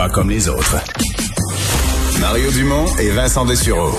pas 0.00 0.08
comme 0.08 0.30
les 0.30 0.48
autres. 0.48 0.76
Mario 2.20 2.50
Dumont 2.52 2.86
et 2.98 3.10
Vincent 3.10 3.44
Dessureau. 3.44 3.90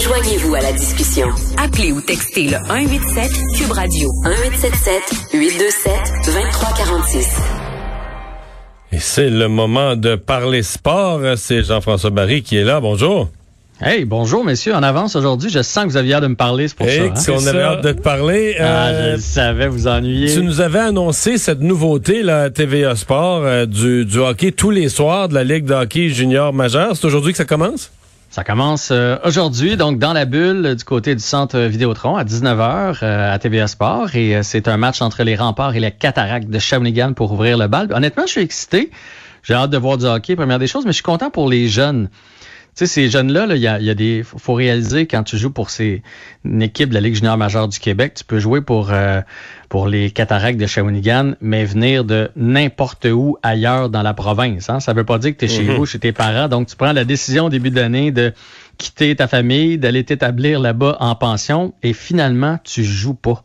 Joignez-vous 0.00 0.54
à 0.54 0.62
la 0.62 0.72
discussion. 0.72 1.28
Appelez 1.58 1.92
ou 1.92 2.00
textez 2.00 2.44
le 2.44 2.56
187 2.56 3.30
Cube 3.54 3.72
Radio 3.72 4.08
1877 4.24 5.34
827 5.34 5.92
2346. 6.24 7.28
Et 8.92 9.00
c'est 9.00 9.28
le 9.28 9.48
moment 9.48 9.96
de 9.96 10.14
parler 10.14 10.62
sport. 10.62 11.20
C'est 11.36 11.62
Jean-François 11.62 12.08
Barry 12.08 12.42
qui 12.42 12.56
est 12.56 12.64
là. 12.64 12.80
Bonjour. 12.80 13.28
Hey, 13.84 14.04
bonjour, 14.04 14.44
messieurs. 14.44 14.74
En 14.76 14.82
avance 14.84 15.16
aujourd'hui, 15.16 15.50
je 15.50 15.60
sens 15.60 15.84
que 15.84 15.88
vous 15.90 15.96
aviez 15.96 16.14
hâte 16.14 16.22
de 16.22 16.28
me 16.28 16.36
parler, 16.36 16.68
c'est 16.68 16.76
pour 16.76 16.86
Hey, 16.86 17.10
ça. 17.16 17.32
hein? 17.32 17.36
on 17.40 17.46
avait 17.48 17.62
hâte 17.62 17.82
de 17.82 17.92
te 17.92 18.00
parler. 18.00 18.54
Ah, 18.60 18.62
Euh, 18.88 19.06
je 19.10 19.16
le 19.16 19.20
savais, 19.20 19.66
vous 19.66 19.88
ennuyer. 19.88 20.32
tu 20.32 20.42
nous 20.42 20.60
avais 20.60 20.78
annoncé 20.78 21.36
cette 21.36 21.60
nouveauté, 21.60 22.28
à 22.30 22.48
TVA 22.50 22.94
Sport, 22.94 23.42
euh, 23.44 23.66
du, 23.66 24.04
du 24.04 24.18
hockey 24.18 24.52
tous 24.52 24.70
les 24.70 24.88
soirs 24.88 25.28
de 25.28 25.34
la 25.34 25.42
Ligue 25.42 25.64
de 25.64 25.74
hockey 25.74 26.10
junior 26.10 26.52
majeur. 26.52 26.94
C'est 26.94 27.04
aujourd'hui 27.06 27.32
que 27.32 27.38
ça 27.38 27.44
commence? 27.44 27.90
Ça 28.30 28.44
commence 28.44 28.90
euh, 28.92 29.16
aujourd'hui, 29.24 29.76
donc 29.76 29.98
dans 29.98 30.12
la 30.12 30.26
bulle 30.26 30.64
euh, 30.64 30.74
du 30.76 30.84
côté 30.84 31.14
du 31.16 31.22
centre 31.22 31.58
Vidéotron 31.58 32.14
à 32.16 32.22
19h 32.24 32.98
euh, 33.02 33.34
à 33.34 33.38
TVA 33.40 33.66
Sport. 33.66 34.14
Et 34.14 34.36
euh, 34.36 34.40
c'est 34.44 34.68
un 34.68 34.76
match 34.76 35.02
entre 35.02 35.24
les 35.24 35.34
remparts 35.34 35.74
et 35.74 35.80
les 35.80 35.90
cataractes 35.90 36.48
de 36.48 36.58
Shawinigan 36.60 37.14
pour 37.14 37.32
ouvrir 37.32 37.58
le 37.58 37.66
bal. 37.66 37.88
Honnêtement, 37.92 38.24
je 38.26 38.30
suis 38.32 38.40
excité. 38.42 38.90
J'ai 39.42 39.54
hâte 39.54 39.70
de 39.70 39.76
voir 39.78 39.98
du 39.98 40.04
hockey, 40.06 40.36
première 40.36 40.60
des 40.60 40.68
choses, 40.68 40.84
mais 40.84 40.92
je 40.92 40.96
suis 40.96 41.02
content 41.02 41.30
pour 41.30 41.50
les 41.50 41.66
jeunes. 41.68 42.08
Tu 42.74 42.86
sais, 42.86 42.86
ces 42.86 43.10
jeunes-là, 43.10 43.44
là, 43.44 43.54
il 43.54 43.60
y, 43.60 43.66
a, 43.66 43.78
il 43.78 43.84
y 43.84 43.90
a 43.90 43.94
des. 43.94 44.22
faut 44.22 44.54
réaliser 44.54 45.06
quand 45.06 45.22
tu 45.24 45.36
joues 45.36 45.50
pour 45.50 45.68
ces, 45.68 46.02
une 46.42 46.62
équipe 46.62 46.88
de 46.88 46.94
la 46.94 47.00
Ligue 47.00 47.14
junior 47.14 47.36
majeure 47.36 47.68
du 47.68 47.78
Québec, 47.78 48.14
tu 48.14 48.24
peux 48.24 48.38
jouer 48.38 48.62
pour, 48.62 48.92
euh, 48.92 49.20
pour 49.68 49.88
les 49.88 50.10
cataractes 50.10 50.58
de 50.58 50.64
Shawinigan, 50.64 51.34
mais 51.42 51.66
venir 51.66 52.04
de 52.04 52.30
n'importe 52.34 53.04
où 53.04 53.36
ailleurs 53.42 53.90
dans 53.90 54.00
la 54.00 54.14
province. 54.14 54.70
Hein? 54.70 54.80
Ça 54.80 54.94
veut 54.94 55.04
pas 55.04 55.18
dire 55.18 55.32
que 55.32 55.36
tu 55.36 55.44
es 55.44 55.48
chez 55.48 55.64
vous, 55.64 55.84
chez 55.84 55.98
tes 55.98 56.12
parents. 56.12 56.48
Donc, 56.48 56.66
tu 56.66 56.76
prends 56.76 56.92
la 56.92 57.04
décision 57.04 57.46
au 57.46 57.50
début 57.50 57.70
d'année 57.70 58.10
de 58.10 58.32
quitter 58.78 59.14
ta 59.16 59.28
famille, 59.28 59.76
d'aller 59.76 60.02
t'établir 60.04 60.58
là-bas 60.58 60.96
en 60.98 61.14
pension, 61.14 61.74
et 61.82 61.92
finalement, 61.92 62.58
tu 62.64 62.84
joues 62.84 63.14
pas. 63.14 63.44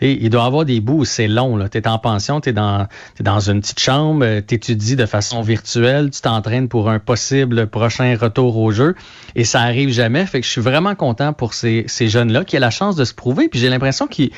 Et 0.00 0.24
il 0.24 0.30
doit 0.30 0.42
y 0.42 0.46
avoir 0.46 0.64
des 0.64 0.80
bouts 0.80 1.00
où 1.00 1.04
c'est 1.04 1.28
long. 1.28 1.58
Tu 1.68 1.78
es 1.78 1.88
en 1.88 1.98
pension, 1.98 2.40
tu 2.40 2.50
es 2.50 2.52
dans, 2.52 2.86
t'es 3.16 3.24
dans 3.24 3.40
une 3.40 3.60
petite 3.60 3.80
chambre, 3.80 4.24
tu 4.46 4.54
étudies 4.54 4.96
de 4.96 5.06
façon 5.06 5.42
virtuelle, 5.42 6.10
tu 6.10 6.20
t'entraînes 6.20 6.68
pour 6.68 6.88
un 6.88 6.98
possible 6.98 7.66
prochain 7.66 8.16
retour 8.16 8.56
au 8.58 8.70
jeu 8.70 8.94
et 9.34 9.44
ça 9.44 9.60
arrive 9.60 9.90
jamais. 9.90 10.24
Fait 10.26 10.40
que 10.40 10.46
je 10.46 10.52
suis 10.52 10.60
vraiment 10.60 10.94
content 10.94 11.32
pour 11.32 11.54
ces, 11.54 11.84
ces 11.88 12.08
jeunes-là 12.08 12.44
qui 12.44 12.56
ont 12.56 12.60
la 12.60 12.70
chance 12.70 12.96
de 12.96 13.04
se 13.04 13.14
prouver. 13.14 13.48
Puis 13.48 13.58
j'ai 13.58 13.68
l'impression 13.68 14.06
qu'ils... 14.06 14.30
Tu 14.30 14.36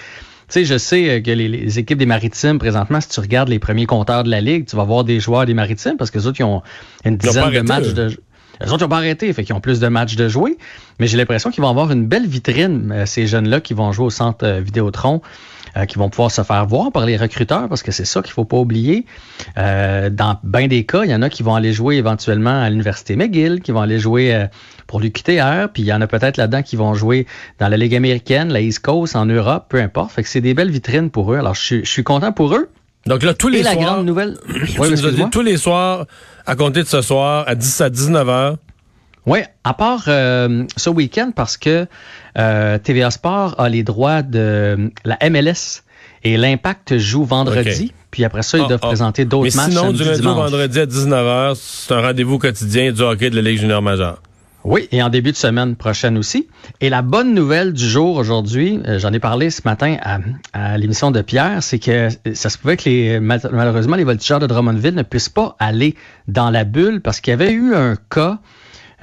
sais, 0.48 0.64
je 0.64 0.78
sais 0.78 1.22
que 1.22 1.30
les, 1.30 1.46
les 1.46 1.78
équipes 1.78 1.98
des 1.98 2.06
Maritimes, 2.06 2.58
présentement, 2.58 3.00
si 3.00 3.08
tu 3.08 3.20
regardes 3.20 3.48
les 3.48 3.60
premiers 3.60 3.86
compteurs 3.86 4.24
de 4.24 4.30
la 4.30 4.40
Ligue, 4.40 4.66
tu 4.66 4.74
vas 4.74 4.82
voir 4.82 5.04
des 5.04 5.20
joueurs 5.20 5.46
des 5.46 5.54
Maritimes 5.54 5.96
parce 5.96 6.10
que 6.10 6.18
les 6.18 6.26
autres, 6.26 6.40
ils 6.40 6.44
ont 6.44 6.62
une 7.04 7.16
dizaine 7.16 7.52
de 7.52 7.60
matchs 7.60 7.92
de... 7.94 8.16
Les 8.60 8.72
autres 8.72 8.84
n'ont 8.84 8.88
pas 8.88 8.98
arrêté, 8.98 9.32
fait 9.32 9.44
qu'ils 9.44 9.54
ont 9.54 9.60
plus 9.60 9.80
de 9.80 9.88
matchs 9.88 10.16
de 10.16 10.28
jouer. 10.28 10.58
Mais 10.98 11.06
j'ai 11.06 11.16
l'impression 11.16 11.50
qu'ils 11.50 11.62
vont 11.62 11.70
avoir 11.70 11.90
une 11.90 12.06
belle 12.06 12.26
vitrine, 12.26 12.92
euh, 12.92 13.06
ces 13.06 13.26
jeunes-là 13.26 13.60
qui 13.60 13.74
vont 13.74 13.92
jouer 13.92 14.06
au 14.06 14.10
centre 14.10 14.46
euh, 14.46 14.60
Vidéotron, 14.60 15.22
euh, 15.76 15.84
qui 15.84 15.98
vont 15.98 16.08
pouvoir 16.08 16.32
se 16.32 16.42
faire 16.42 16.66
voir 16.66 16.90
par 16.90 17.06
les 17.06 17.16
recruteurs, 17.16 17.68
parce 17.68 17.84
que 17.84 17.92
c'est 17.92 18.04
ça 18.04 18.22
qu'il 18.22 18.32
faut 18.32 18.44
pas 18.44 18.56
oublier. 18.56 19.06
Euh, 19.56 20.10
dans 20.10 20.36
bien 20.42 20.66
des 20.66 20.84
cas, 20.84 21.04
il 21.04 21.10
y 21.10 21.14
en 21.14 21.22
a 21.22 21.28
qui 21.28 21.44
vont 21.44 21.54
aller 21.54 21.72
jouer 21.72 21.94
éventuellement 21.94 22.60
à 22.62 22.68
l'Université 22.70 23.14
McGill, 23.14 23.60
qui 23.60 23.70
vont 23.70 23.80
aller 23.80 24.00
jouer 24.00 24.34
euh, 24.34 24.46
pour 24.88 24.98
l'UQTR, 24.98 25.68
puis 25.72 25.82
il 25.82 25.86
y 25.86 25.92
en 25.92 26.00
a 26.00 26.08
peut-être 26.08 26.38
là-dedans 26.38 26.62
qui 26.62 26.74
vont 26.74 26.94
jouer 26.94 27.26
dans 27.60 27.68
la 27.68 27.76
Ligue 27.76 27.94
américaine, 27.94 28.52
la 28.52 28.60
East 28.60 28.80
Coast, 28.80 29.14
en 29.14 29.26
Europe, 29.26 29.66
peu 29.68 29.80
importe. 29.80 30.10
Fait 30.10 30.24
que 30.24 30.28
c'est 30.28 30.40
des 30.40 30.54
belles 30.54 30.70
vitrines 30.70 31.10
pour 31.10 31.32
eux. 31.32 31.36
Alors, 31.36 31.54
je 31.54 31.62
suis, 31.62 31.84
je 31.84 31.90
suis 31.90 32.04
content 32.04 32.32
pour 32.32 32.52
eux. 32.56 32.68
Donc 33.06 33.22
là, 33.22 33.34
tous 33.34 33.48
les 33.48 33.60
Et 33.60 33.62
la 33.62 33.72
soirs. 33.72 33.94
grande 33.94 34.06
nouvelle... 34.06 34.38
tu 34.72 34.78
Oui, 34.80 34.90
nous 34.90 35.06
as 35.06 35.10
dit 35.10 35.24
tous 35.30 35.40
les 35.42 35.56
soirs, 35.56 36.06
à 36.46 36.54
compter 36.56 36.82
de 36.82 36.88
ce 36.88 37.00
soir, 37.02 37.44
à 37.46 37.54
10 37.54 37.80
à 37.80 37.90
19 37.90 38.28
h. 38.28 38.56
Oui, 39.26 39.40
à 39.64 39.74
part 39.74 40.04
euh, 40.08 40.64
ce 40.76 40.90
week-end, 40.90 41.30
parce 41.34 41.56
que 41.56 41.86
euh, 42.38 42.78
TVA 42.78 43.10
Sport 43.10 43.54
a 43.58 43.68
les 43.68 43.82
droits 43.82 44.22
de 44.22 44.90
la 45.04 45.18
MLS 45.30 45.82
et 46.24 46.36
l'Impact 46.36 46.98
joue 46.98 47.24
vendredi. 47.24 47.92
Puis 48.10 48.24
après 48.24 48.42
ça, 48.42 48.58
ils 48.58 48.64
Ah, 48.64 48.68
doivent 48.68 48.80
ah. 48.82 48.86
présenter 48.88 49.24
d'autres 49.24 49.44
Mais 49.56 49.62
matchs. 49.62 49.70
sinon, 49.76 49.92
du 49.92 50.04
lundi 50.04 50.26
au 50.26 50.34
vendredi 50.34 50.80
à 50.80 50.86
19 50.86 51.26
h, 51.26 51.54
c'est 51.60 51.94
un 51.94 52.00
rendez-vous 52.00 52.38
quotidien 52.38 52.92
du 52.92 53.00
hockey 53.02 53.30
de 53.30 53.36
la 53.36 53.42
Ligue 53.42 53.60
junior 53.60 53.80
majeure. 53.82 54.20
Oui, 54.62 54.88
et 54.92 55.02
en 55.02 55.08
début 55.08 55.32
de 55.32 55.36
semaine 55.36 55.74
prochaine 55.74 56.18
aussi. 56.18 56.48
Et 56.82 56.90
la 56.90 57.00
bonne 57.00 57.34
nouvelle 57.34 57.72
du 57.72 57.88
jour 57.88 58.16
aujourd'hui, 58.16 58.78
euh, 58.86 58.98
j'en 58.98 59.12
ai 59.12 59.18
parlé 59.18 59.48
ce 59.48 59.62
matin 59.64 59.96
à, 60.52 60.76
l'émission 60.76 61.10
de 61.10 61.22
Pierre, 61.22 61.62
c'est 61.62 61.78
que 61.78 62.08
ça 62.34 62.50
se 62.50 62.58
pouvait 62.58 62.76
que 62.76 62.88
les, 62.88 63.20
mal- 63.20 63.40
malheureusement 63.52 63.96
les 63.96 64.04
voltigeurs 64.04 64.38
de 64.38 64.46
Drummondville 64.46 64.94
ne 64.94 65.02
puissent 65.02 65.30
pas 65.30 65.56
aller 65.58 65.94
dans 66.28 66.50
la 66.50 66.64
bulle 66.64 67.00
parce 67.00 67.20
qu'il 67.20 67.30
y 67.30 67.34
avait 67.34 67.52
eu 67.52 67.74
un 67.74 67.96
cas 68.10 68.38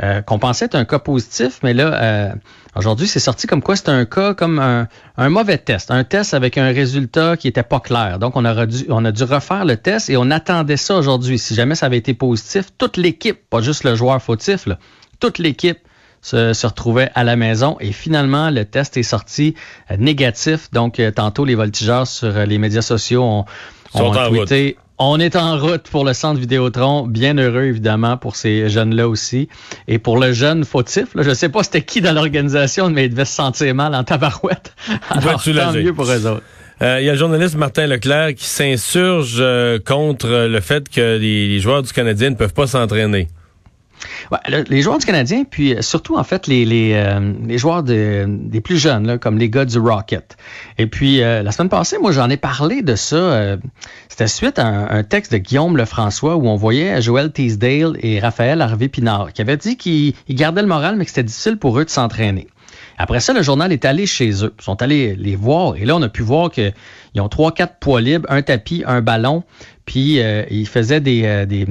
euh, 0.04 0.22
qu'on 0.22 0.38
pensait 0.38 0.66
être 0.66 0.76
un 0.76 0.86
cas 0.86 1.00
positif, 1.00 1.60
mais 1.64 1.74
là, 1.74 2.04
euh, 2.04 2.34
aujourd'hui, 2.76 3.08
c'est 3.08 3.20
sorti 3.20 3.48
comme 3.48 3.64
quoi 3.64 3.76
c'était 3.76 3.90
un 3.90 4.06
cas 4.06 4.36
comme 4.36 4.60
un, 4.60 5.30
mauvais 5.30 5.58
test, 5.58 5.90
un 5.90 6.04
test 6.04 6.36
avec 6.36 6.60
un 6.60 6.68
résultat 6.68 7.36
qui 7.36 7.48
était 7.48 7.64
pas 7.64 7.80
clair. 7.80 8.20
Donc, 8.20 8.36
on, 8.36 8.46
aura 8.46 8.68
dû, 8.68 8.86
on 8.90 9.04
a 9.06 9.12
dû 9.12 9.24
refaire 9.24 9.66
le 9.66 9.76
test 9.76 10.12
et 10.12 10.18
on 10.18 10.30
attendait 10.30 10.78
ça 10.78 10.96
aujourd'hui. 10.98 11.40
Si 11.40 11.56
jamais 11.56 11.74
ça 11.74 11.88
avait 11.88 11.98
été 11.98 12.14
positif, 12.14 12.66
toute 12.78 12.96
l'équipe, 12.98 13.40
pas 13.50 13.62
juste 13.62 13.86
le 13.86 13.96
joueur 13.96 14.22
fautif, 14.22 14.68
là, 14.68 14.78
toute 15.20 15.40
l'équipe 15.40 15.80
se, 16.22 16.54
se 16.54 16.68
retrouvait 16.68 17.10
à 17.16 17.24
la 17.24 17.36
maison 17.36 17.78
et 17.80 17.92
finalement, 17.92 18.50
le 18.50 18.66
test 18.66 18.98
est 18.98 19.04
sorti 19.04 19.56
euh, 19.92 19.98
négatif. 19.98 20.72
Donc, 20.72 21.00
euh, 21.00 21.12
tantôt, 21.12 21.46
les 21.46 21.56
voltigeurs 21.56 22.08
sur 22.08 22.36
euh, 22.36 22.46
les 22.46 22.58
médias 22.58 22.82
sociaux 22.82 23.24
ont, 23.24 23.46
ont 23.94 24.12
tweeté 24.12 24.78
on 25.00 25.20
est 25.20 25.36
en 25.36 25.58
route 25.60 25.84
pour 25.84 26.06
le 26.06 26.14
centre 26.14 26.40
Vidéotron. 26.40 27.06
Bien 27.06 27.38
heureux, 27.38 27.66
évidemment, 27.66 28.18
pour 28.18 28.36
ces 28.36 28.68
jeunes-là 28.68 29.08
aussi. 29.08 29.48
Et 29.88 30.00
pour 30.00 30.18
le 30.18 30.34
jeune 30.34 30.66
fautif, 30.66 31.14
là, 31.14 31.22
je 31.22 31.34
sais 31.34 31.50
pas 31.50 31.64
c'était 31.64 31.84
qui 31.84 32.02
dans 32.02 32.14
l'organisation, 32.14 32.90
mais 32.90 33.06
il 33.06 33.12
devait 33.12 33.26
se 33.26 33.36
sentir 33.36 33.76
mal 33.76 33.94
en 33.94 34.04
tabarouette. 34.04 34.74
Alors, 35.10 35.44
tant 35.44 35.74
mieux 35.74 35.94
pour 35.94 36.10
eux 36.10 36.26
autres. 36.26 36.44
Euh, 36.82 37.00
Il 37.00 37.06
y 37.06 37.10
a 37.10 37.14
le 37.14 37.18
journaliste 37.18 37.56
Martin 37.56 37.88
Leclerc 37.88 38.36
qui 38.36 38.46
s'insurge 38.46 39.38
euh, 39.40 39.80
contre 39.80 40.48
le 40.48 40.60
fait 40.62 40.90
que 40.90 41.18
les, 41.18 41.48
les 41.48 41.60
joueurs 41.60 41.82
du 41.82 41.92
Canadien 41.92 42.32
ne 42.32 42.36
peuvent 42.36 42.54
pas 42.54 42.68
s'entraîner. 42.68 43.28
Ouais, 44.32 44.38
le- 44.50 44.64
les 44.70 44.82
joueurs 44.82 44.98
du 45.00 45.06
Canadien, 45.06 45.44
puis 45.50 45.74
euh, 45.76 45.82
surtout 45.82 46.18
en 46.18 46.24
fait 46.24 46.48
les, 46.48 46.66
les, 46.66 46.94
euh, 46.94 47.34
les 47.46 47.58
joueurs 47.58 47.84
de- 47.84 48.26
des 48.28 48.62
plus 48.62 48.78
jeunes, 48.78 49.08
là, 49.08 49.18
comme 49.18 49.38
les 49.38 49.50
gars 49.50 49.66
du 49.66 49.80
Rocket. 49.80 50.38
Et 50.78 50.88
puis 50.88 51.22
euh, 51.22 51.42
la 51.44 51.52
semaine 51.52 51.70
passée, 51.70 51.98
moi 52.00 52.12
j'en 52.12 52.30
ai 52.30 52.38
parlé 52.38 52.82
de 52.82 52.96
ça. 52.96 53.16
euh, 53.16 53.58
C'était 54.10 54.28
suite 54.28 54.60
à 54.60 54.66
un, 54.68 55.00
un 55.00 55.04
texte 55.04 55.32
de 55.32 55.38
Guillaume 55.38 55.78
Lefrançois 55.78 56.36
où 56.36 56.48
on 56.48 56.56
voyait 56.56 57.02
Joël 57.02 57.32
Teasdale 57.32 57.98
et 58.02 58.20
Raphaël 58.20 58.62
Harvey 58.62 58.88
Pinard 58.88 59.34
qui 59.34 59.42
avaient 59.42 59.58
dit 59.58 59.78
qu'ils 59.78 60.14
ils 60.28 60.36
gardaient 60.36 60.62
le 60.62 60.68
moral, 60.68 60.96
mais 60.96 61.04
que 61.06 61.10
c'était 61.12 61.24
difficile 61.24 61.58
pour 61.58 61.80
eux 61.80 61.86
de 61.86 61.90
s'entraîner. 61.90 62.48
Après 63.00 63.20
ça, 63.20 63.32
le 63.34 63.44
journal 63.44 63.72
est 63.72 63.86
allé 63.86 64.08
chez 64.08 64.44
eux. 64.44 64.54
Ils 64.60 64.64
sont 64.64 64.82
allés 64.82 65.16
les 65.16 65.36
voir. 65.36 65.76
Et 65.76 65.86
là, 65.86 65.96
on 65.96 66.02
a 66.02 66.10
pu 66.10 66.24
voir 66.24 66.50
qu'ils 66.50 66.74
ont 67.20 67.30
trois, 67.30 67.52
quatre 67.52 67.76
poids 67.80 68.02
libres, 68.02 68.26
un 68.30 68.42
tapis, 68.42 68.84
un 68.88 69.02
ballon. 69.02 69.44
Puis, 69.86 70.20
euh, 70.20 70.44
ils 70.50 70.68
faisaient 70.68 71.00
des, 71.00 71.22
euh, 71.26 71.46
des, 71.46 71.68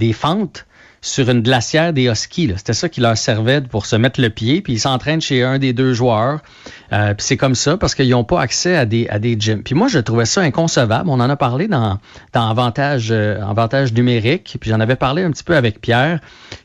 des 0.00 0.12
fentes 0.12 0.66
sur 1.04 1.28
une 1.28 1.42
glacière 1.42 1.92
des 1.92 2.04
Huskies. 2.04 2.50
C'était 2.56 2.72
ça 2.72 2.88
qui 2.88 3.02
leur 3.02 3.16
servait 3.18 3.60
pour 3.60 3.84
se 3.84 3.94
mettre 3.94 4.22
le 4.22 4.30
pied. 4.30 4.62
Puis, 4.62 4.72
ils 4.72 4.80
s'entraînent 4.80 5.20
chez 5.20 5.42
un 5.42 5.58
des 5.58 5.74
deux 5.74 5.92
joueurs. 5.92 6.40
Euh, 6.92 7.12
puis, 7.12 7.26
c'est 7.26 7.36
comme 7.36 7.54
ça 7.54 7.76
parce 7.76 7.94
qu'ils 7.94 8.08
n'ont 8.08 8.24
pas 8.24 8.40
accès 8.40 8.74
à 8.74 8.86
des, 8.86 9.06
à 9.08 9.18
des 9.18 9.36
gyms. 9.38 9.62
Puis, 9.62 9.74
moi, 9.74 9.88
je 9.88 9.98
trouvais 9.98 10.24
ça 10.24 10.40
inconcevable. 10.40 11.10
On 11.10 11.20
en 11.20 11.28
a 11.28 11.36
parlé 11.36 11.68
dans, 11.68 11.98
dans 12.32 12.48
Avantage, 12.48 13.08
euh, 13.10 13.86
numérique. 13.94 14.56
Puis, 14.58 14.70
j'en 14.70 14.80
avais 14.80 14.96
parlé 14.96 15.22
un 15.22 15.30
petit 15.30 15.44
peu 15.44 15.54
avec 15.54 15.82
Pierre 15.82 16.20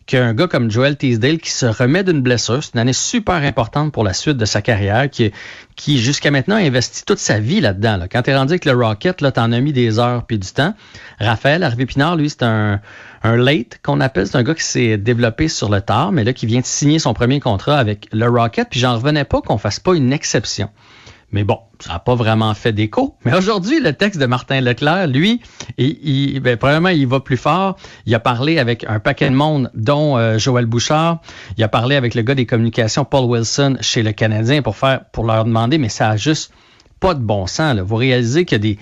qu'un 0.05 0.33
gars 0.33 0.47
comme 0.47 0.71
Joel 0.71 0.95
Teasdale 0.95 1.37
qui 1.37 1.51
se 1.51 1.67
remet 1.67 2.03
d'une 2.03 2.21
blessure, 2.21 2.63
c'est 2.63 2.73
une 2.73 2.79
année 2.79 2.93
super 2.93 3.35
importante 3.35 3.91
pour 3.91 4.03
la 4.03 4.13
suite 4.13 4.37
de 4.37 4.45
sa 4.45 4.63
carrière, 4.63 5.07
qui, 5.07 5.31
qui 5.75 5.99
jusqu'à 5.99 6.31
maintenant 6.31 6.55
a 6.55 6.61
investi 6.61 7.05
toute 7.05 7.19
sa 7.19 7.39
vie 7.39 7.61
là-dedans. 7.61 7.97
là. 7.97 8.07
Quand 8.07 8.23
t'es 8.23 8.35
rendu 8.35 8.53
avec 8.53 8.65
le 8.65 8.71
Rocket, 8.71 9.21
là, 9.21 9.31
t'en 9.31 9.51
as 9.51 9.59
mis 9.59 9.71
des 9.71 9.99
heures 9.99 10.23
puis 10.25 10.39
du 10.39 10.47
temps. 10.49 10.73
Raphaël 11.19 11.61
Harvey 11.61 11.85
Pinard, 11.85 12.15
lui, 12.15 12.27
c'est 12.27 12.41
un, 12.41 12.81
un 13.23 13.35
late 13.35 13.79
qu'on 13.83 13.99
appelle. 13.99 14.27
C'est 14.27 14.37
un 14.37 14.43
gars 14.43 14.55
qui 14.55 14.63
s'est 14.63 14.97
développé 14.97 15.47
sur 15.47 15.69
le 15.69 15.81
tard, 15.81 16.11
mais 16.11 16.23
là, 16.23 16.33
qui 16.33 16.45
vient 16.45 16.61
de 16.61 16.65
signer 16.65 16.99
son 16.99 17.13
premier 17.13 17.39
contrat 17.39 17.77
avec 17.77 18.07
le 18.11 18.27
Rocket. 18.27 18.67
Puis 18.69 18.79
j'en 18.79 18.95
revenais 18.95 19.25
pas 19.25 19.41
qu'on 19.41 19.57
fasse 19.57 19.79
pas 19.79 19.93
une 19.95 20.13
exception. 20.13 20.69
Mais 21.31 21.43
bon, 21.43 21.59
ça 21.79 21.93
n'a 21.93 21.99
pas 21.99 22.15
vraiment 22.15 22.51
fait 22.55 22.73
d'écho. 22.73 23.15
Mais 23.23 23.35
aujourd'hui, 23.37 23.79
le 23.79 23.93
texte 23.93 24.19
de 24.19 24.25
Martin 24.25 24.61
Leclerc, 24.61 25.05
lui, 25.07 25.41
il, 25.77 25.99
il- 26.01 26.39
ben, 26.39 26.57
il 26.89 27.05
va 27.05 27.19
plus 27.19 27.37
fort. 27.37 27.75
Il 28.07 28.15
a 28.15 28.19
parlé 28.19 28.57
avec 28.57 28.83
un 28.89 28.99
paquet 28.99 29.29
de 29.29 29.35
monde, 29.35 29.69
dont 29.75 30.17
euh, 30.17 30.39
Joël 30.39 30.65
Bouchard. 30.65 31.21
Il 31.55 31.63
a 31.63 31.67
parlé 31.67 31.95
avec 31.97 32.15
le 32.15 32.23
gars 32.23 32.33
des 32.33 32.47
communications, 32.47 33.05
Paul 33.05 33.25
Wilson, 33.25 33.77
chez 33.81 34.01
le 34.01 34.11
Canadien, 34.11 34.63
pour 34.63 34.75
faire, 34.75 35.05
pour 35.11 35.23
leur 35.25 35.45
demander, 35.45 35.77
mais 35.77 35.89
ça 35.89 36.09
a 36.09 36.17
juste 36.17 36.51
pas 36.99 37.13
de 37.13 37.21
bon 37.21 37.45
sens. 37.45 37.75
Là. 37.75 37.83
Vous 37.83 37.95
réalisez 37.95 38.45
qu'il 38.45 38.55
y 38.55 38.61
a 38.61 38.73
des, 38.73 38.79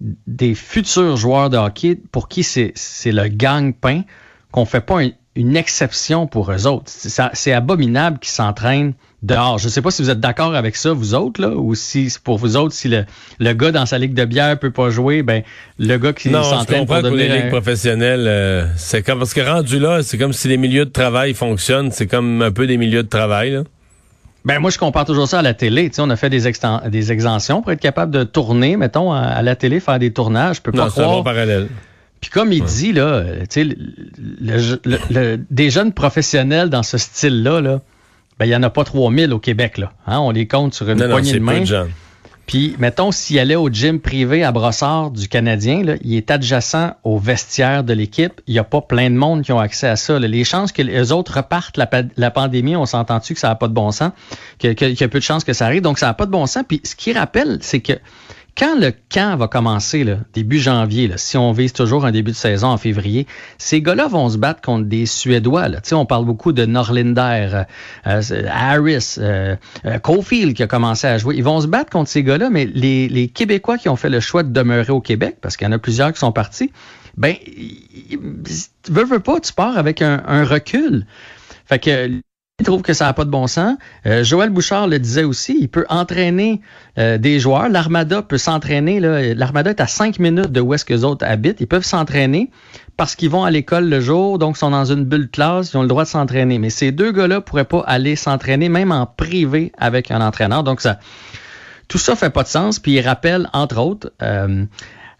des 0.00 0.54
futurs 0.54 1.16
joueurs 1.16 1.50
de 1.50 1.56
hockey 1.56 1.98
pour 2.12 2.28
qui 2.28 2.42
c'est 2.42 2.72
c'est 2.74 3.12
le 3.12 3.28
gang-pain 3.28 4.02
qu'on 4.52 4.64
fait 4.66 4.80
pas 4.80 5.02
un- 5.02 5.10
une 5.34 5.54
exception 5.56 6.26
pour 6.26 6.50
eux 6.50 6.66
autres. 6.66 6.90
C'est 6.90 7.52
abominable 7.52 8.18
qu'ils 8.18 8.30
s'entraînent 8.30 8.94
dehors. 9.22 9.58
Je 9.58 9.66
ne 9.66 9.70
sais 9.70 9.82
pas 9.82 9.90
si 9.90 10.00
vous 10.02 10.08
êtes 10.08 10.20
d'accord 10.20 10.54
avec 10.54 10.76
ça, 10.76 10.94
vous 10.94 11.12
autres, 11.14 11.42
là, 11.42 11.50
ou 11.50 11.74
si 11.74 12.10
pour 12.24 12.38
vous 12.38 12.56
autres, 12.56 12.72
si 12.74 12.88
le, 12.88 13.04
le 13.38 13.52
gars 13.52 13.70
dans 13.70 13.84
sa 13.84 13.98
ligue 13.98 14.14
de 14.14 14.24
bière 14.24 14.58
peut 14.58 14.70
pas 14.70 14.88
jouer, 14.88 15.22
ben 15.22 15.42
le 15.78 15.98
gars 15.98 16.14
qui 16.14 16.30
s'entraîne 16.42 16.86
pour 16.86 17.02
devenir... 17.02 17.34
les 17.34 17.42
ligues 17.42 17.50
professionnelles, 17.50 18.24
euh, 18.26 18.66
c'est 18.76 19.02
comme 19.02 19.18
parce 19.18 19.34
que 19.34 19.42
rendu 19.42 19.78
là, 19.78 20.02
c'est 20.02 20.16
comme 20.16 20.32
si 20.32 20.48
les 20.48 20.56
milieux 20.56 20.86
de 20.86 20.90
travail 20.90 21.34
fonctionnent, 21.34 21.90
c'est 21.90 22.06
comme 22.06 22.40
un 22.40 22.52
peu 22.52 22.66
des 22.66 22.78
milieux 22.78 23.02
de 23.02 23.08
travail. 23.08 23.50
Là. 23.52 23.64
Ben 24.46 24.60
moi, 24.60 24.70
je 24.70 24.78
compare 24.78 25.04
toujours 25.04 25.26
ça 25.26 25.40
à 25.40 25.42
la 25.42 25.54
télé. 25.54 25.90
Tu 25.90 25.96
sais, 25.96 26.02
on 26.02 26.10
a 26.10 26.14
fait 26.14 26.30
des, 26.30 26.42
des 26.88 27.12
exemptions 27.12 27.62
pour 27.62 27.72
être 27.72 27.80
capable 27.80 28.12
de 28.12 28.22
tourner, 28.22 28.76
mettons, 28.76 29.12
à, 29.12 29.42
la 29.42 29.56
télé, 29.56 29.80
faire 29.80 29.98
des 29.98 30.12
tournages. 30.12 30.58
Je 30.58 30.62
peux 30.62 30.70
pas 30.70 30.84
non, 30.84 30.90
croire. 30.90 31.24
parallèle. 31.24 31.66
Puis 32.20 32.30
comme 32.30 32.52
il 32.52 32.62
dit, 32.62 32.92
là, 32.92 33.24
tu 33.50 33.68
sais, 33.68 33.76
le, 35.10 35.36
des 35.50 35.70
jeunes 35.70 35.92
professionnels 35.92 36.70
dans 36.70 36.84
ce 36.84 36.96
style-là, 36.96 37.60
là, 37.60 37.80
ben, 38.38 38.46
il 38.46 38.50
n'y 38.50 38.54
en 38.54 38.62
a 38.62 38.70
pas 38.70 38.84
3000 38.84 39.32
au 39.32 39.40
Québec. 39.40 39.78
Là. 39.78 39.92
Hein? 40.06 40.20
On 40.20 40.30
les 40.30 40.46
compte 40.46 40.74
sur 40.74 40.88
une 40.88 40.98
poignée 41.08 41.32
de 41.32 41.38
main. 41.40 41.64
Puis, 42.46 42.76
mettons, 42.78 43.10
s'il 43.10 43.38
allait 43.40 43.56
au 43.56 43.68
gym 43.68 43.98
privé 43.98 44.44
à 44.44 44.52
Brossard 44.52 45.10
du 45.10 45.28
Canadien, 45.28 45.82
là, 45.82 45.94
il 46.02 46.14
est 46.14 46.30
adjacent 46.30 46.92
au 47.02 47.18
vestiaire 47.18 47.82
de 47.82 47.92
l'équipe. 47.92 48.40
Il 48.46 48.52
n'y 48.52 48.60
a 48.60 48.64
pas 48.64 48.80
plein 48.80 49.10
de 49.10 49.16
monde 49.16 49.42
qui 49.42 49.52
ont 49.52 49.58
accès 49.58 49.88
à 49.88 49.96
ça. 49.96 50.18
Les 50.18 50.44
chances 50.44 50.70
que 50.70 50.82
les 50.82 51.10
autres 51.10 51.38
repartent 51.38 51.76
la, 51.76 51.90
la 52.16 52.30
pandémie, 52.30 52.76
on 52.76 52.86
s'entend-tu 52.86 53.34
que 53.34 53.40
ça 53.40 53.48
n'a 53.48 53.56
pas 53.56 53.66
de 53.66 53.74
bon 53.74 53.90
sens, 53.90 54.12
qu'il 54.58 54.74
y 54.78 55.02
a 55.02 55.08
peu 55.08 55.18
de 55.18 55.24
chances 55.24 55.42
que 55.42 55.52
ça 55.52 55.66
arrive. 55.66 55.82
Donc, 55.82 55.98
ça 55.98 56.06
n'a 56.06 56.14
pas 56.14 56.26
de 56.26 56.30
bon 56.30 56.46
sens. 56.46 56.62
Puis, 56.68 56.80
ce 56.84 56.94
qui 56.94 57.12
rappelle, 57.12 57.58
c'est 57.62 57.80
que 57.80 57.94
quand 58.56 58.78
le 58.78 58.92
camp 59.10 59.36
va 59.36 59.48
commencer, 59.48 60.02
là, 60.02 60.18
début 60.32 60.58
janvier, 60.58 61.08
là, 61.08 61.18
si 61.18 61.36
on 61.36 61.52
vise 61.52 61.72
toujours 61.72 62.06
un 62.06 62.10
début 62.10 62.30
de 62.30 62.36
saison 62.36 62.68
en 62.68 62.78
février, 62.78 63.26
ces 63.58 63.82
gars-là 63.82 64.08
vont 64.08 64.30
se 64.30 64.38
battre 64.38 64.62
contre 64.62 64.86
des 64.86 65.04
Suédois. 65.04 65.68
Là. 65.68 65.80
On 65.92 66.06
parle 66.06 66.24
beaucoup 66.24 66.52
de 66.52 66.64
Norlinder, 66.64 67.50
euh, 67.52 67.64
euh, 68.06 68.42
Harris, 68.50 69.16
euh, 69.18 69.56
Cofield 70.02 70.54
qui 70.54 70.62
a 70.62 70.66
commencé 70.66 71.06
à 71.06 71.18
jouer. 71.18 71.36
Ils 71.36 71.44
vont 71.44 71.60
se 71.60 71.66
battre 71.66 71.90
contre 71.90 72.08
ces 72.08 72.22
gars-là, 72.22 72.48
mais 72.48 72.64
les, 72.64 73.28
Québécois 73.28 73.76
qui 73.76 73.88
ont 73.88 73.96
fait 73.96 74.08
le 74.08 74.20
choix 74.20 74.42
de 74.42 74.52
demeurer 74.52 74.92
au 74.92 75.00
Québec, 75.00 75.36
parce 75.42 75.56
qu'il 75.56 75.66
y 75.66 75.68
en 75.68 75.72
a 75.72 75.78
plusieurs 75.78 76.12
qui 76.12 76.20
sont 76.20 76.32
partis, 76.32 76.72
ben, 77.16 77.34
veux, 78.88 79.04
veux 79.04 79.20
pas, 79.20 79.40
tu 79.40 79.52
pars 79.52 79.76
avec 79.76 80.00
un, 80.00 80.22
un 80.26 80.44
recul. 80.44 81.06
Fait 81.66 81.78
que 81.78 82.20
il 82.58 82.64
trouve 82.64 82.80
que 82.80 82.94
ça 82.94 83.04
n'a 83.04 83.12
pas 83.12 83.26
de 83.26 83.30
bon 83.30 83.46
sens. 83.46 83.76
Euh, 84.06 84.24
Joël 84.24 84.48
Bouchard 84.48 84.86
le 84.88 84.98
disait 84.98 85.24
aussi, 85.24 85.58
il 85.60 85.68
peut 85.68 85.84
entraîner 85.90 86.62
euh, 86.98 87.18
des 87.18 87.38
joueurs. 87.38 87.68
L'Armada 87.68 88.22
peut 88.22 88.38
s'entraîner. 88.38 88.98
L'Armada 88.98 89.70
est 89.70 89.80
à 89.80 89.86
cinq 89.86 90.18
minutes 90.18 90.52
de 90.52 90.62
où 90.62 90.72
est-ce 90.72 90.86
que 90.86 90.94
autres 91.04 91.26
habitent. 91.26 91.60
Ils 91.60 91.66
peuvent 91.66 91.84
s'entraîner 91.84 92.50
parce 92.96 93.14
qu'ils 93.14 93.28
vont 93.28 93.44
à 93.44 93.50
l'école 93.50 93.90
le 93.90 94.00
jour, 94.00 94.38
donc 94.38 94.56
sont 94.56 94.70
dans 94.70 94.86
une 94.86 95.04
bulle 95.04 95.28
classe, 95.28 95.72
ils 95.72 95.76
ont 95.76 95.82
le 95.82 95.88
droit 95.88 96.04
de 96.04 96.08
s'entraîner. 96.08 96.58
Mais 96.58 96.70
ces 96.70 96.92
deux 96.92 97.12
gars-là 97.12 97.42
pourraient 97.42 97.64
pas 97.64 97.84
aller 97.86 98.16
s'entraîner, 98.16 98.70
même 98.70 98.90
en 98.90 99.04
privé, 99.04 99.70
avec 99.76 100.10
un 100.10 100.22
entraîneur. 100.22 100.64
Donc 100.64 100.80
ça, 100.80 100.98
tout 101.88 101.98
ça 101.98 102.16
fait 102.16 102.30
pas 102.30 102.42
de 102.42 102.48
sens. 102.48 102.78
Puis 102.78 102.92
il 102.92 103.02
rappelle, 103.02 103.50
entre 103.52 103.78
autres, 103.78 104.12
euh, 104.22 104.64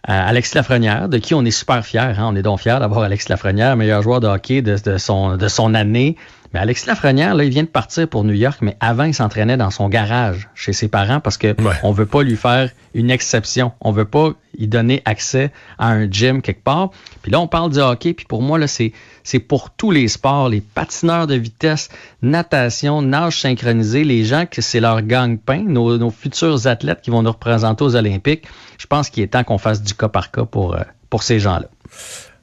Alexis 0.05 0.55
Lafrenière, 0.55 1.11
de 1.11 1.19
qui 1.19 1.35
on 1.35 1.45
est 1.45 1.51
super 1.51 1.85
fiers. 1.85 2.01
Hein? 2.01 2.29
On 2.29 2.35
est 2.35 2.43
donc 2.43 2.61
fiers 2.61 2.79
d'avoir 2.81 3.03
Alexis 3.03 3.29
Lafrenière, 3.29 3.77
meilleur 3.77 4.01
joueur 4.01 4.21
de 4.21 4.27
hockey 4.27 4.63
de, 4.63 4.79
de, 4.83 4.97
son, 4.97 5.37
de 5.37 5.49
son 5.49 5.75
année. 5.75 6.17
Mais 6.53 6.61
Alexis 6.61 6.87
Lafrenière, 6.87 7.35
là, 7.35 7.45
il 7.45 7.51
vient 7.51 7.63
de 7.63 7.69
partir 7.69 8.09
pour 8.09 8.25
New 8.25 8.35
York, 8.35 8.59
mais 8.63 8.77
avant, 8.81 9.05
il 9.05 9.15
s'entraînait 9.15 9.57
dans 9.57 9.71
son 9.71 9.89
garage 9.89 10.49
chez 10.55 10.73
ses 10.73 10.89
parents 10.89 11.21
parce 11.21 11.37
que 11.37 11.55
on 11.83 11.93
veut 11.93 12.07
pas 12.07 12.23
lui 12.23 12.37
faire 12.37 12.71
une 12.95 13.11
exception. 13.11 13.73
On 13.81 13.93
veut 13.93 14.05
pas 14.05 14.33
y 14.57 14.69
donner 14.69 15.03
accès 15.05 15.53
à 15.79 15.89
un 15.89 16.11
gym 16.11 16.43
quelque 16.43 16.63
part. 16.63 16.91
Puis 17.23 17.31
là, 17.31 17.41
on 17.41 17.49
parle 17.49 17.73
du 17.73 17.79
hockey, 17.79 18.15
puis 18.15 18.27
pour 18.27 18.43
moi, 18.43 18.59
là, 18.59 18.67
c'est, 18.67 18.93
c'est 19.23 19.39
pour 19.39 19.71
tous 19.71 19.91
les 19.91 20.09
sports, 20.09 20.49
les 20.49 20.61
patineurs 20.61 21.27
de 21.27 21.35
vitesse, 21.35 21.89
natation, 22.23 23.03
nage 23.03 23.41
synchronisé, 23.41 24.05
les 24.05 24.25
gens 24.25 24.47
que 24.47 24.63
c'est 24.63 24.81
leur 24.81 25.03
gang-pain, 25.03 25.65
nos, 25.67 25.99
nos 25.99 26.11
futurs 26.11 26.67
athlètes 26.67 27.03
qui 27.03 27.11
vont 27.11 27.23
nous 27.23 27.33
représenter 27.33 27.85
aux 27.85 27.97
Olympiques. 27.97 28.47
Je 28.79 28.87
pense 28.87 29.11
qu'il 29.11 29.23
est 29.23 29.29
temps 29.29 29.45
qu'on 29.45 29.59
fasse 29.59 29.83
du 29.83 29.95
cas 29.95 30.09
par 30.09 30.31
cas 30.31 30.45
pour, 30.45 30.75
euh, 30.75 30.81
pour 31.11 31.23
ces 31.23 31.39
gens-là. 31.39 31.69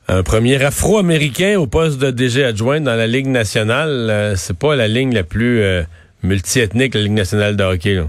Un 0.09 0.21
premier 0.21 0.61
afro-américain 0.61 1.57
au 1.57 1.65
poste 1.65 1.97
de 1.97 2.11
DG 2.11 2.43
adjoint 2.43 2.81
dans 2.81 2.95
la 2.95 3.07
Ligue 3.07 3.27
nationale, 3.27 4.09
euh, 4.09 4.35
c'est 4.35 4.57
pas 4.57 4.75
la 4.75 4.89
ligne 4.89 5.13
la 5.13 5.23
plus 5.23 5.61
euh, 5.61 5.83
multiethnique, 6.23 6.93
la 6.93 7.01
Ligue 7.01 7.13
nationale 7.13 7.55
de 7.55 7.63
hockey. 7.63 7.95
Là. 7.95 8.07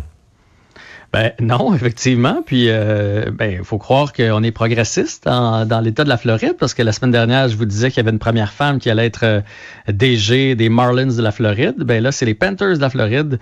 Ben 1.14 1.30
non, 1.38 1.72
effectivement. 1.72 2.42
Puis 2.44 2.66
euh, 2.68 3.26
ben 3.32 3.58
il 3.60 3.64
faut 3.64 3.78
croire 3.78 4.12
qu'on 4.12 4.42
est 4.42 4.50
progressiste 4.50 5.26
dans 5.26 5.80
l'État 5.80 6.02
de 6.02 6.08
la 6.08 6.16
Floride 6.16 6.56
parce 6.58 6.74
que 6.74 6.82
la 6.82 6.90
semaine 6.90 7.12
dernière, 7.12 7.48
je 7.48 7.56
vous 7.56 7.66
disais 7.66 7.90
qu'il 7.90 7.98
y 7.98 8.00
avait 8.00 8.10
une 8.10 8.18
première 8.18 8.52
femme 8.52 8.80
qui 8.80 8.90
allait 8.90 9.06
être 9.06 9.22
euh, 9.22 9.40
DG 9.86 10.56
des 10.56 10.68
Marlins 10.68 11.14
de 11.14 11.22
la 11.22 11.30
Floride. 11.30 11.76
Ben 11.78 12.02
là, 12.02 12.10
c'est 12.10 12.26
les 12.26 12.34
Panthers 12.34 12.78
de 12.78 12.80
la 12.80 12.90
Floride 12.90 13.38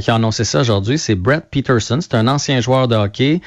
qui 0.00 0.10
ont 0.12 0.14
annoncé 0.14 0.44
ça 0.44 0.60
aujourd'hui. 0.60 0.98
C'est 0.98 1.16
Brett 1.16 1.46
Peterson. 1.50 1.98
C'est 2.00 2.14
un 2.14 2.28
ancien 2.28 2.60
joueur 2.60 2.86
de 2.86 2.94
hockey. 2.94 3.40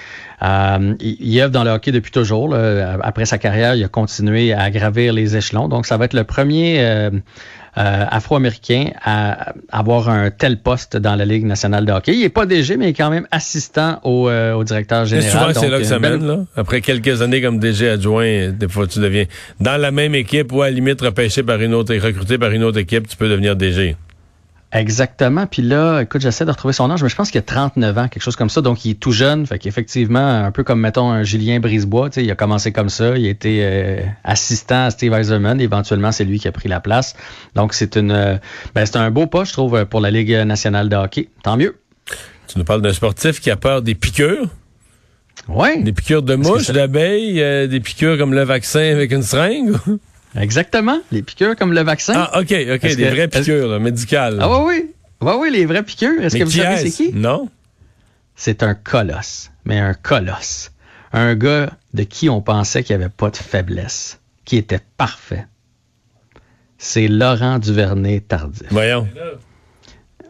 Il, 0.44 1.18
il 1.20 1.42
œuvre 1.42 1.52
dans 1.52 1.64
le 1.64 1.72
hockey 1.72 1.92
depuis 1.92 2.12
toujours. 2.12 2.56
Après 3.02 3.26
sa 3.26 3.38
carrière, 3.38 3.76
il 3.76 3.84
a 3.84 3.88
continué 3.88 4.54
à 4.54 4.70
gravir 4.70 5.14
les 5.14 5.36
échelons. 5.36 5.68
Donc, 5.68 5.86
ça 5.86 5.98
va 5.98 6.06
être 6.06 6.14
le 6.14 6.24
premier 6.24 7.12
euh, 7.76 8.06
afro-américain 8.08 8.92
à 9.04 9.54
avoir 9.72 10.08
un 10.08 10.30
tel 10.30 10.62
poste 10.62 10.96
dans 10.96 11.16
la 11.16 11.26
Ligue 11.26 11.44
nationale 11.44 11.86
de 11.86 11.92
hockey. 11.92 12.14
Il 12.14 12.20
n'est 12.20 12.30
pas 12.30 12.46
DG, 12.46 12.78
mais 12.78 12.86
il 12.86 12.90
est 12.90 12.94
quand 12.94 13.10
même 13.10 13.26
assistant 13.32 14.00
au, 14.04 14.30
euh, 14.30 14.54
au 14.54 14.64
directeur 14.64 15.06
général. 15.06 15.32
souvent, 15.32 15.60
c'est 15.60 15.70
là 15.70 15.80
que 15.80 15.86
ça 15.86 15.98
mène. 15.98 16.24
Là. 16.24 16.46
Après 16.56 16.82
quelques 16.82 17.24
années 17.24 17.42
comme 17.42 17.58
DG 17.58 17.90
adjoint, 17.90 18.50
des 18.52 18.68
fois, 18.68 18.86
tu 18.86 19.00
deviens 19.00 19.26
dans 19.60 19.82
la 19.82 19.90
même 19.90 20.14
équipe 20.14 20.52
ou 20.52 20.62
à 20.62 20.66
la 20.66 20.72
limite 20.76 21.02
repêché 21.02 21.42
par 21.42 21.60
une 21.62 21.74
autre 21.74 21.92
et 21.92 21.98
recruté 21.98 22.38
par 22.38 22.52
une 22.52 22.64
autre 22.64 22.78
équipe, 22.78 23.08
tu 23.08 23.18
peux 23.18 23.28
devenir 23.28 23.56
DG. 23.56 23.96
Exactement. 24.74 25.46
Puis 25.46 25.62
là, 25.62 26.02
écoute, 26.02 26.22
j'essaie 26.22 26.46
de 26.46 26.52
retrouver 26.52 26.74
son 26.74 26.90
âge, 26.90 27.04
mais 27.04 27.10
je 27.10 27.16
pense 27.16 27.30
qu'il 27.30 27.38
a 27.38 27.44
39 27.44 27.98
ans, 27.98 28.08
quelque 28.08 28.24
chose 28.24 28.36
comme 28.36 28.50
ça. 28.50 28.62
Donc, 28.62 28.84
il 28.86 28.92
est 28.92 29.00
tout 29.00 29.12
jeune. 29.12 29.46
Fait 29.46 29.60
qu'effectivement, 29.60 30.44
un 30.44 30.52
peu 30.52 30.64
comme, 30.64 30.80
mettons, 30.80 31.12
un 31.12 31.24
Julien 31.24 31.60
Brisebois, 31.60 32.10
tu 32.10 32.16
sais, 32.16 32.24
il 32.24 32.32
a 32.32 32.36
commencé 32.36 32.72
comme 32.72 32.90
ça. 32.90 33.16
Il 33.16 33.26
a 33.28 33.30
été 33.30 33.60
euh, 33.62 34.02
assistant 34.24 34.86
à 34.86 34.90
Steve 34.90 35.14
Eiserman. 35.14 35.62
Éventuellement, 35.62 36.12
c'est 36.12 36.26
lui 36.26 36.40
qui 36.40 36.48
a 36.48 36.52
pris 36.52 36.70
la 36.70 36.80
place. 36.80 37.16
Donc, 37.54 37.74
c'est 37.74 37.96
une, 37.96 38.12
euh, 38.12 38.38
ben, 38.74 38.86
c'est 38.86 38.98
un 38.98 39.12
beau 39.12 39.28
pas, 39.28 39.44
je 39.44 39.54
trouve, 39.54 39.86
pour 39.86 40.02
la 40.02 40.10
Ligue 40.10 40.32
nationale 40.32 40.90
de 40.90 40.96
hockey. 40.96 41.30
Tant 41.44 41.56
mieux. 41.56 41.78
Tu 42.48 42.58
nous 42.58 42.66
parles 42.66 42.82
d'un 42.82 42.94
sportif 42.94 43.40
qui 43.40 43.52
a 43.52 43.56
peur 43.56 43.84
des 43.84 43.96
piqûres. 43.96 44.48
Ouais. 45.48 45.82
Des 45.82 45.94
piqûres 45.94 46.24
de 46.24 46.36
mouches, 46.36 46.72
d'abeilles, 46.72 47.42
euh, 47.42 47.68
des 47.68 47.80
piqûres 47.80 48.18
comme 48.18 48.34
le 48.34 48.44
vaccin 48.44 48.92
avec 48.92 49.12
une 49.12 49.24
seringue. 49.24 49.76
Exactement, 50.36 51.00
les 51.12 51.22
piqûres 51.22 51.56
comme 51.56 51.74
le 51.74 51.82
vaccin. 51.82 52.14
Ah, 52.16 52.40
OK, 52.40 52.52
OK, 52.52 52.96
des 52.96 53.10
vraies 53.10 53.28
piqûres 53.28 53.80
médicales. 53.80 54.40
Ah 54.42 54.50
oui, 54.50 54.66
oui. 54.68 54.92
Oui, 55.22 55.34
oui, 55.40 55.52
les 55.52 55.66
vraies 55.66 55.84
piqûres. 55.84 56.22
Est-ce 56.22 56.38
que 56.38 56.44
vous 56.44 56.52
savez 56.52 56.78
c'est 56.78 56.92
qui? 56.92 57.14
Non. 57.14 57.50
C'est 58.36 58.64
un 58.64 58.74
colosse, 58.74 59.52
mais 59.66 59.80
un 59.80 59.94
colosse. 59.94 60.72
Un 61.14 61.36
gars 61.36 61.70
de 61.94 62.04
qui 62.04 62.30
on 62.30 62.42
pensait 62.42 62.84
qu'il 62.84 62.98
n'y 62.98 63.04
avait 63.04 63.14
pas 63.16 63.30
de 63.30 63.38
faiblesse, 63.38 64.20
qui 64.46 64.58
était 64.58 64.82
parfait. 64.98 65.46
C'est 66.80 67.08
Laurent 67.08 67.60
Duvernay 67.60 68.20
Tardif. 68.22 68.68
Voyons. 68.72 69.08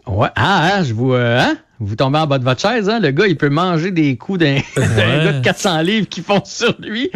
Ouais. 0.05 0.27
Ah, 0.35 0.75
hein, 0.75 0.83
je 0.83 0.93
vous. 0.93 1.13
Euh, 1.13 1.39
hein? 1.39 1.57
Vous 1.85 1.95
tombez 1.95 2.19
en 2.19 2.27
bas 2.27 2.39
de 2.39 2.43
votre 2.43 2.61
chaise, 2.61 2.89
hein? 2.89 2.99
Le 2.99 3.11
gars, 3.11 3.27
il 3.27 3.35
peut 3.35 3.49
manger 3.49 3.91
des 3.91 4.15
coups 4.15 4.39
d'un 4.39 4.55
gars 4.77 5.33
de 5.33 5.43
400 5.43 5.81
livres 5.81 6.07
qui 6.07 6.21
font 6.21 6.41
sur 6.45 6.75
lui. 6.79 7.11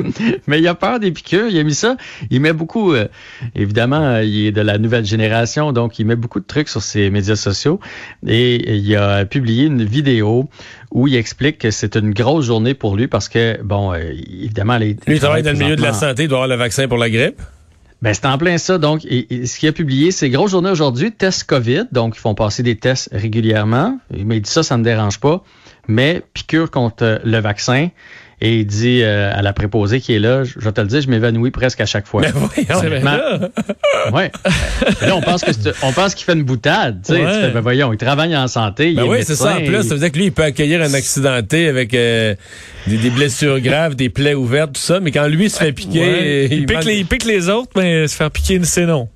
Mais 0.47 0.59
il 0.59 0.67
a 0.67 0.75
peur 0.75 0.99
des 0.99 1.11
piqûres. 1.11 1.47
Il 1.49 1.57
a 1.57 1.63
mis 1.63 1.73
ça. 1.73 1.95
Il 2.29 2.41
met 2.41 2.53
beaucoup, 2.53 2.93
euh, 2.93 3.07
évidemment, 3.55 4.01
euh, 4.01 4.23
il 4.23 4.47
est 4.47 4.51
de 4.51 4.61
la 4.61 4.77
nouvelle 4.77 5.05
génération, 5.05 5.71
donc 5.71 5.99
il 5.99 6.05
met 6.05 6.15
beaucoup 6.15 6.39
de 6.39 6.45
trucs 6.45 6.69
sur 6.69 6.81
ses 6.81 7.09
médias 7.09 7.35
sociaux. 7.35 7.79
Et 8.25 8.75
il 8.75 8.95
a 8.95 9.25
publié 9.25 9.65
une 9.65 9.83
vidéo 9.83 10.49
où 10.91 11.07
il 11.07 11.15
explique 11.15 11.59
que 11.59 11.71
c'est 11.71 11.95
une 11.95 12.11
grosse 12.11 12.45
journée 12.45 12.73
pour 12.73 12.95
lui 12.95 13.07
parce 13.07 13.29
que, 13.29 13.61
bon, 13.63 13.93
euh, 13.93 14.11
évidemment, 14.43 14.77
les, 14.77 14.97
lui, 15.07 15.15
il 15.15 15.19
travaille 15.19 15.43
dans 15.43 15.51
le 15.51 15.57
milieu 15.57 15.75
de 15.75 15.81
la 15.81 15.93
santé, 15.93 16.23
il 16.23 16.29
doit 16.29 16.39
avoir 16.39 16.49
le 16.49 16.55
vaccin 16.55 16.87
pour 16.87 16.97
la 16.97 17.09
grippe. 17.09 17.41
Ben, 18.01 18.13
c'est 18.13 18.25
en 18.25 18.37
plein 18.37 18.57
ça. 18.57 18.77
Donc, 18.77 19.01
ce 19.01 19.59
qu'il 19.59 19.69
a 19.69 19.71
publié, 19.71 20.11
c'est 20.11 20.29
grosse 20.29 20.51
journée 20.51 20.69
aujourd'hui, 20.69 21.11
test 21.11 21.45
COVID. 21.45 21.85
Donc, 21.91 22.15
ils 22.15 22.19
font 22.19 22.35
passer 22.35 22.61
des 22.61 22.75
tests 22.75 23.09
régulièrement. 23.11 23.97
Mais 24.11 24.41
ça, 24.43 24.61
ça 24.61 24.75
ne 24.75 24.81
me 24.81 24.83
dérange 24.83 25.19
pas. 25.19 25.43
Mais 25.87 26.21
piqûre 26.33 26.71
contre 26.71 27.21
le 27.23 27.39
vaccin. 27.39 27.89
Et 28.39 28.59
il 28.59 28.67
dit 28.67 29.01
euh, 29.01 29.31
à 29.33 29.41
la 29.41 29.51
préposée 29.51 29.99
qui 29.99 30.13
est 30.13 30.19
là, 30.19 30.43
je 30.43 30.59
vais 30.59 30.71
te 30.71 30.79
le 30.79 30.85
dire, 30.85 31.01
je 31.01 31.09
m'évanouis 31.09 31.49
presque 31.49 31.81
à 31.81 31.87
chaque 31.87 32.05
fois. 32.05 32.21
Mais 32.21 32.31
voyons, 32.31 33.03
là. 33.03 33.49
ouais. 34.13 34.31
là, 35.01 35.15
on 35.15 35.21
pense 35.21 35.43
que 35.43 35.51
on 35.81 35.91
pense 35.91 36.13
qu'il 36.13 36.23
fait 36.23 36.33
une 36.33 36.43
boutade. 36.43 37.01
Tu 37.03 37.15
sais, 37.15 37.49
ben 37.49 37.61
voyons, 37.61 37.91
il 37.91 37.97
travaille 37.97 38.37
en 38.37 38.47
santé. 38.47 38.93
Ben 38.93 39.05
oui, 39.05 39.23
c'est 39.23 39.35
ça. 39.35 39.55
En 39.55 39.61
plus, 39.61 39.81
ça 39.81 39.95
veut 39.95 40.01
dire 40.01 40.11
que 40.11 40.17
lui, 40.17 40.25
il 40.25 40.31
peut 40.31 40.43
accueillir 40.43 40.83
un 40.83 40.93
accidenté 40.93 41.67
avec 41.67 41.95
euh, 41.95 42.35
des, 42.85 43.09
blessures 43.09 43.59
graves, 43.59 43.95
des 43.95 44.09
plaies 44.09 44.35
ouvertes, 44.35 44.73
tout 44.73 44.81
ça. 44.81 44.99
Mais 44.99 45.09
quand 45.09 45.27
lui 45.27 45.49
se 45.49 45.57
fait 45.57 45.71
piquer, 45.71 46.45
il, 46.51 46.67
pique 46.67 46.85
les, 46.85 46.97
il, 46.99 47.07
pique 47.07 47.25
les, 47.25 47.49
autres, 47.49 47.71
mais 47.75 48.07
se 48.07 48.15
faire 48.15 48.29
piquer, 48.29 48.59
c'est 48.65 48.85
non. 48.85 49.09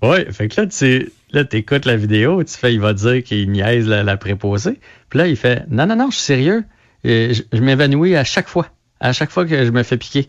Oui, 0.00 0.18
fait 0.32 0.48
que 0.48 0.62
là, 0.62 0.66
tu 0.66 1.12
là, 1.34 1.44
écoutes 1.52 1.84
la 1.84 1.96
vidéo, 1.96 2.42
tu 2.42 2.54
fais, 2.54 2.72
il 2.72 2.80
va 2.80 2.94
dire 2.94 3.22
qu'il 3.22 3.50
niaise 3.50 3.86
la, 3.86 4.02
la 4.02 4.16
préposée. 4.16 4.80
Puis 5.10 5.18
là, 5.18 5.26
il 5.26 5.36
fait, 5.36 5.64
non, 5.68 5.86
non, 5.86 5.96
non, 5.96 6.10
je 6.10 6.16
suis 6.16 6.24
sérieux 6.24 6.64
je, 7.04 7.60
m'évanouis 7.60 8.16
à 8.16 8.24
chaque 8.24 8.48
fois. 8.48 8.66
À 9.00 9.12
chaque 9.12 9.30
fois 9.30 9.44
que 9.44 9.64
je 9.64 9.70
me 9.70 9.82
fais 9.82 9.96
piquer. 9.96 10.28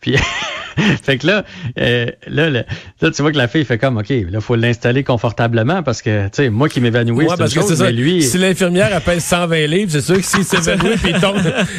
Puis 0.00 0.16
fait 1.02 1.18
que 1.18 1.26
là, 1.26 1.44
euh, 1.78 2.06
là, 2.26 2.50
là, 2.50 2.64
là, 3.00 3.10
tu 3.10 3.22
vois 3.22 3.32
que 3.32 3.36
la 3.36 3.48
fille 3.48 3.64
fait 3.64 3.78
comme, 3.78 3.98
OK, 3.98 4.08
là, 4.08 4.40
faut 4.40 4.56
l'installer 4.56 5.04
confortablement 5.04 5.82
parce 5.82 6.02
que, 6.02 6.24
tu 6.26 6.30
sais, 6.32 6.50
moi 6.50 6.68
qui 6.68 6.80
m'évanouis, 6.80 7.24
Ouais, 7.24 7.30
c'est 7.30 7.36
parce 7.36 7.54
une 7.54 7.60
que 7.60 7.66
c'est 7.66 7.70
chose, 7.70 7.78
ça. 7.78 7.84
mais 7.84 7.92
lui... 7.92 8.22
Si 8.22 8.38
l'infirmière 8.38 8.90
elle 8.92 9.00
pèse 9.00 9.24
120 9.24 9.66
livres, 9.66 9.90
c'est 9.92 10.00
sûr 10.00 10.16
que 10.16 10.22
s'il 10.22 10.44
s'évanouit 10.44 10.96
puis 10.96 11.12
il 11.14 11.20
tombe, 11.20 11.36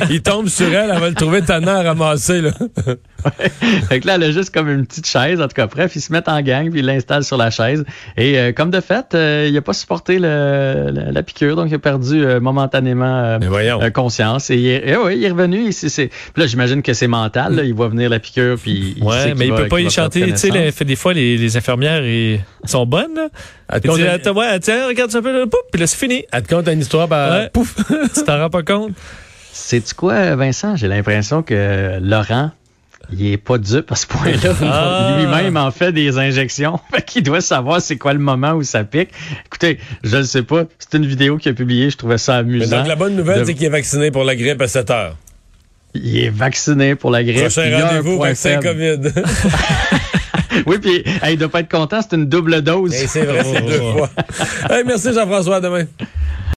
il 0.09 0.21
tombe 0.21 0.47
sur 0.47 0.67
elle, 0.67 0.91
elle 0.93 0.99
va 0.99 1.09
le 1.09 1.15
trouver 1.15 1.41
tannant 1.41 1.75
à 1.75 1.83
ramasser. 1.83 2.41
Là. 2.41 2.51
fait 3.89 3.99
que 3.99 4.07
là, 4.07 4.15
elle 4.15 4.23
a 4.23 4.31
juste 4.31 4.53
comme 4.53 4.69
une 4.69 4.85
petite 4.85 5.07
chaise, 5.07 5.39
en 5.41 5.47
tout 5.47 5.53
cas, 5.55 5.67
bref, 5.67 5.95
ils 5.95 6.01
se 6.01 6.11
mettent 6.11 6.29
en 6.29 6.41
gang, 6.41 6.69
puis 6.69 6.79
ils 6.79 6.85
l'installent 6.85 7.23
sur 7.23 7.37
la 7.37 7.49
chaise. 7.49 7.83
Et 8.17 8.37
euh, 8.39 8.51
comme 8.51 8.71
de 8.71 8.79
fait, 8.81 9.13
euh, 9.13 9.47
il 9.49 9.57
a 9.57 9.61
pas 9.61 9.73
supporté 9.73 10.19
le, 10.19 10.89
la, 10.91 11.11
la 11.11 11.23
piqûre, 11.23 11.55
donc 11.55 11.67
il 11.69 11.75
a 11.75 11.79
perdu 11.79 12.23
euh, 12.23 12.39
momentanément 12.39 13.05
euh, 13.05 13.39
euh, 13.41 13.89
conscience. 13.89 14.49
Et, 14.49 14.55
il 14.57 14.67
est- 14.67 14.89
et 14.89 14.97
ouais, 14.97 15.17
il 15.17 15.23
est 15.23 15.31
revenu. 15.31 15.71
c'est- 15.71 15.89
c'est- 15.89 16.07
Puis 16.07 16.41
là, 16.41 16.47
j'imagine 16.47 16.81
que 16.81 16.93
c'est 16.93 17.07
mental, 17.07 17.55
là, 17.55 17.63
il 17.63 17.73
voit 17.73 17.89
venir 17.89 18.09
la 18.09 18.19
piqûre, 18.19 18.57
puis 18.61 18.95
il 18.97 19.03
sait 19.03 19.05
Ouais, 19.09 19.25
qu'il 19.27 19.35
mais 19.35 19.45
il 19.47 19.51
va- 19.51 19.57
peut 19.63 19.67
pas 19.67 19.79
y 19.81 19.89
chanter. 19.89 20.21
Tu 20.33 20.37
sais, 20.37 20.85
des 20.85 20.95
fois, 20.95 21.13
les, 21.13 21.37
les 21.37 21.57
infirmières 21.57 22.03
ils 22.05 22.39
sont 22.65 22.85
bonnes. 22.85 23.15
Là. 23.15 23.29
Elle 23.71 23.81
te 23.81 23.87
Ils 23.87 23.89
compte, 23.89 23.97
disent, 23.99 24.07
Attends, 24.07 24.33
ouais, 24.35 24.59
tiens, 24.59 24.87
regarde 24.87 25.15
un 25.15 25.21
peu, 25.21 25.31
là, 25.39 25.45
poup, 25.47 25.57
puis 25.71 25.79
là, 25.81 25.87
c'est 25.87 25.97
fini. 25.97 26.23
elle 26.31 26.43
te 26.43 26.53
compte 26.53 26.67
une 26.67 26.79
histoire, 26.79 27.07
ben, 27.07 27.29
Ouais. 27.31 27.49
pouf. 27.51 27.75
tu 28.13 28.23
t'en 28.23 28.37
rends 28.39 28.49
pas 28.49 28.63
compte? 28.63 28.91
Sais-tu 29.51 29.93
quoi, 29.95 30.35
Vincent? 30.35 30.75
J'ai 30.75 30.87
l'impression 30.87 31.41
que 31.41 31.97
Laurent, 32.01 32.51
il 33.11 33.31
est 33.33 33.37
pas 33.37 33.57
dupe 33.57 33.91
à 33.91 33.95
ce 33.95 34.07
point-là. 34.07 34.53
Ah. 34.61 35.17
Lui-même 35.19 35.57
en 35.57 35.71
fait 35.71 35.91
des 35.91 36.17
injections. 36.17 36.79
Fait 36.93 37.01
qu'il 37.03 37.23
doit 37.23 37.41
savoir 37.41 37.81
c'est 37.81 37.97
quoi 37.97 38.13
le 38.13 38.19
moment 38.19 38.53
où 38.53 38.63
ça 38.63 38.83
pique. 38.83 39.09
Écoutez, 39.45 39.79
je 40.03 40.17
ne 40.17 40.23
sais 40.23 40.43
pas. 40.43 40.63
C'est 40.79 40.97
une 40.97 41.05
vidéo 41.05 41.37
qu'il 41.37 41.51
a 41.51 41.55
publiée. 41.55 41.89
Je 41.89 41.97
trouvais 41.97 42.17
ça 42.17 42.33
Mais 42.43 42.55
amusant. 42.55 42.77
donc, 42.79 42.87
la 42.87 42.95
bonne 42.95 43.15
nouvelle, 43.15 43.39
De- 43.41 43.45
c'est 43.45 43.53
qu'il 43.53 43.65
est 43.65 43.69
vacciné 43.69 44.11
pour 44.11 44.23
la 44.23 44.35
grippe 44.35 44.61
à 44.61 44.67
7 44.67 44.89
heures. 44.91 45.15
Il 45.93 46.17
est 46.17 46.29
vacciné 46.29 46.95
pour 46.95 47.09
la 47.11 47.23
grippe. 47.23 47.39
Prochain 47.41 47.65
Il 47.67 47.75
rendez-vous, 47.75 48.19
vaccin. 48.19 48.59
COVID. 48.59 48.99
Oui, 50.65 50.77
puis 50.79 51.03
hey, 51.21 51.33
il 51.33 51.37
doit 51.37 51.49
pas 51.49 51.59
être 51.59 51.69
content. 51.69 51.99
C'est 52.01 52.15
une 52.15 52.27
double 52.27 52.61
dose. 52.61 52.93
Hey, 52.93 53.07
c'est 53.09 53.23
vrai, 53.25 53.43
c'est 53.43 53.61
deux 53.61 53.81
fois. 53.91 54.09
Hey, 54.69 54.83
merci 54.85 55.13
Jean-François, 55.13 55.59
demain. 55.59 55.83